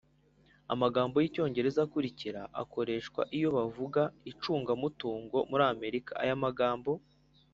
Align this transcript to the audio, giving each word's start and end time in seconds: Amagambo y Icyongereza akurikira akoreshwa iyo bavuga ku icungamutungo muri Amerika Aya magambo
Amagambo 0.73 1.15
y 1.19 1.25
Icyongereza 1.29 1.79
akurikira 1.87 2.41
akoreshwa 2.61 3.21
iyo 3.37 3.49
bavuga 3.57 4.01
ku 4.09 4.11
icungamutungo 4.31 5.37
muri 5.49 5.63
Amerika 5.73 6.11
Aya 6.23 6.37
magambo 6.45 6.91